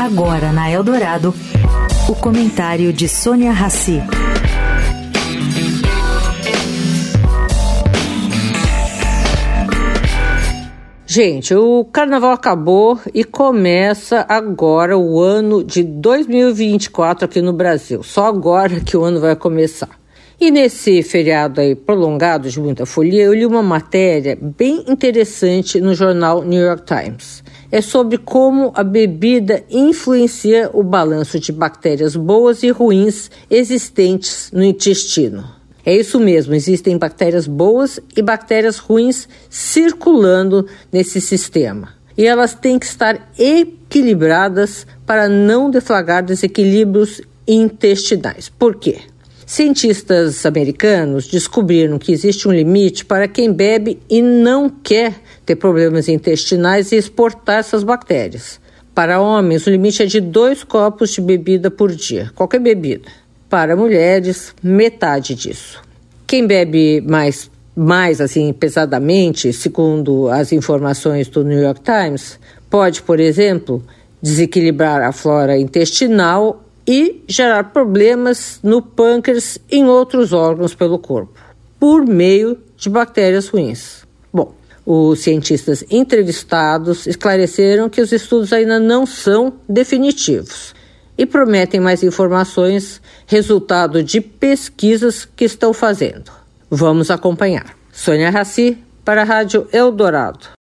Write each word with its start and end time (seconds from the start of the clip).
Agora 0.00 0.52
na 0.52 0.70
Eldorado, 0.70 1.34
o 2.08 2.14
comentário 2.14 2.92
de 2.92 3.08
Sônia 3.08 3.52
Rassi. 3.52 4.02
Gente, 11.06 11.54
o 11.54 11.84
carnaval 11.84 12.32
acabou 12.32 12.98
e 13.12 13.22
começa 13.22 14.24
agora 14.28 14.96
o 14.96 15.20
ano 15.20 15.62
de 15.62 15.82
2024 15.82 17.26
aqui 17.26 17.42
no 17.42 17.52
Brasil. 17.52 18.02
Só 18.02 18.26
agora 18.26 18.80
que 18.80 18.96
o 18.96 19.04
ano 19.04 19.20
vai 19.20 19.36
começar. 19.36 20.01
E 20.42 20.50
nesse 20.50 21.04
feriado 21.04 21.60
aí 21.60 21.76
prolongado 21.76 22.50
de 22.50 22.58
muita 22.58 22.84
folia, 22.84 23.22
eu 23.22 23.32
li 23.32 23.46
uma 23.46 23.62
matéria 23.62 24.36
bem 24.36 24.84
interessante 24.88 25.80
no 25.80 25.94
jornal 25.94 26.42
New 26.42 26.60
York 26.60 26.82
Times. 26.84 27.44
É 27.70 27.80
sobre 27.80 28.18
como 28.18 28.72
a 28.74 28.82
bebida 28.82 29.62
influencia 29.70 30.68
o 30.72 30.82
balanço 30.82 31.38
de 31.38 31.52
bactérias 31.52 32.16
boas 32.16 32.64
e 32.64 32.72
ruins 32.72 33.30
existentes 33.48 34.50
no 34.52 34.64
intestino. 34.64 35.44
É 35.86 35.94
isso 35.94 36.18
mesmo, 36.18 36.54
existem 36.54 36.98
bactérias 36.98 37.46
boas 37.46 38.00
e 38.16 38.20
bactérias 38.20 38.78
ruins 38.78 39.28
circulando 39.48 40.66
nesse 40.90 41.20
sistema. 41.20 41.90
E 42.18 42.26
elas 42.26 42.52
têm 42.52 42.80
que 42.80 42.86
estar 42.86 43.30
equilibradas 43.38 44.88
para 45.06 45.28
não 45.28 45.70
deflagrar 45.70 46.24
desequilíbrios 46.24 47.22
intestinais. 47.46 48.48
Por 48.48 48.74
quê? 48.74 49.02
Cientistas 49.54 50.46
americanos 50.46 51.26
descobriram 51.26 51.98
que 51.98 52.10
existe 52.10 52.48
um 52.48 52.52
limite 52.52 53.04
para 53.04 53.28
quem 53.28 53.52
bebe 53.52 54.00
e 54.08 54.22
não 54.22 54.70
quer 54.70 55.16
ter 55.44 55.56
problemas 55.56 56.08
intestinais 56.08 56.90
e 56.90 56.96
exportar 56.96 57.58
essas 57.58 57.84
bactérias. 57.84 58.58
Para 58.94 59.20
homens, 59.20 59.66
o 59.66 59.70
limite 59.70 60.04
é 60.04 60.06
de 60.06 60.22
dois 60.22 60.64
copos 60.64 61.10
de 61.10 61.20
bebida 61.20 61.70
por 61.70 61.94
dia, 61.94 62.30
qualquer 62.34 62.60
bebida. 62.60 63.10
Para 63.50 63.76
mulheres, 63.76 64.54
metade 64.62 65.34
disso. 65.34 65.82
Quem 66.26 66.46
bebe 66.46 67.02
mais, 67.02 67.50
mais 67.76 68.22
assim 68.22 68.54
pesadamente, 68.54 69.52
segundo 69.52 70.30
as 70.30 70.50
informações 70.50 71.28
do 71.28 71.44
New 71.44 71.60
York 71.60 71.82
Times, 71.82 72.40
pode, 72.70 73.02
por 73.02 73.20
exemplo, 73.20 73.84
desequilibrar 74.22 75.02
a 75.02 75.12
flora 75.12 75.58
intestinal 75.58 76.64
e 76.86 77.22
gerar 77.28 77.72
problemas 77.72 78.58
no 78.62 78.82
pâncreas 78.82 79.58
e 79.70 79.76
em 79.76 79.86
outros 79.86 80.32
órgãos 80.32 80.74
pelo 80.74 80.98
corpo, 80.98 81.38
por 81.78 82.04
meio 82.06 82.58
de 82.76 82.90
bactérias 82.90 83.48
ruins. 83.48 84.06
Bom, 84.32 84.54
os 84.84 85.20
cientistas 85.20 85.84
entrevistados 85.90 87.06
esclareceram 87.06 87.88
que 87.88 88.00
os 88.00 88.12
estudos 88.12 88.52
ainda 88.52 88.80
não 88.80 89.06
são 89.06 89.54
definitivos 89.68 90.74
e 91.16 91.26
prometem 91.26 91.80
mais 91.80 92.02
informações, 92.02 93.00
resultado 93.26 94.02
de 94.02 94.20
pesquisas 94.20 95.24
que 95.24 95.44
estão 95.44 95.72
fazendo. 95.72 96.32
Vamos 96.68 97.10
acompanhar. 97.10 97.76
Sônia 97.92 98.30
Raci, 98.30 98.78
para 99.04 99.22
a 99.22 99.24
Rádio 99.24 99.68
Eldorado. 99.72 100.46